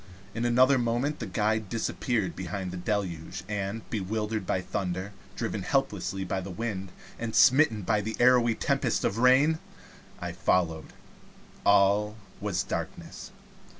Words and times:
In 0.33 0.45
another 0.45 0.79
moment 0.79 1.19
the 1.19 1.27
guide 1.27 1.69
disappeared 1.69 2.35
behind 2.35 2.71
the 2.71 2.75
deluge, 2.77 3.43
and 3.47 3.87
bewildered 3.91 4.47
by 4.47 4.59
the 4.61 4.65
thunder, 4.65 5.13
driven 5.35 5.61
helplessly 5.61 6.25
by 6.25 6.41
the 6.41 6.49
wind, 6.49 6.91
and 7.19 7.35
smitten 7.35 7.83
by 7.83 8.01
the 8.01 8.15
arrowy 8.19 8.55
tempest 8.55 9.05
of 9.05 9.19
rain, 9.19 9.59
I 10.19 10.31
followed. 10.31 10.91
All 11.67 12.17
was 12.39 12.63
darkness. 12.63 13.29